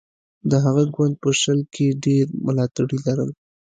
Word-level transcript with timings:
د 0.49 0.51
هغه 0.65 0.83
ګوند 0.95 1.15
په 1.23 1.29
شل 1.41 1.59
کې 1.73 1.87
ډېر 2.05 2.25
ملاتړي 2.45 2.97
لرل. 3.05 3.31